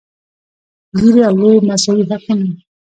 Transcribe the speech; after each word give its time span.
ګېري 0.97 1.21
او 1.27 1.35
لويي 1.41 1.59
مساوي 1.67 2.03
حقونه 2.09 2.43
لري. 2.47 2.61